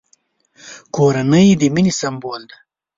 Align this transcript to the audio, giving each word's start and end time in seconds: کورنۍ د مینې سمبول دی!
کورنۍ 0.95 1.47
د 1.61 1.61
مینې 1.73 1.93
سمبول 1.99 2.41
دی! 2.49 2.57